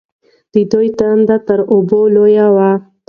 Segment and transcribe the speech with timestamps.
[0.53, 2.71] د دوی تنده تر اوبو لویه وه.